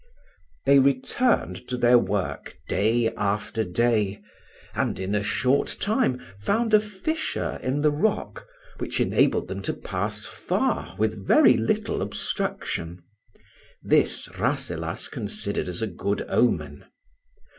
[0.65, 4.19] They returned to their work day after day,
[4.73, 8.47] and in a short time found a fissure in the rock,
[8.79, 13.03] which enabled them to pass far with very little obstruction.
[13.83, 16.85] This Rasselas considered as a good omen.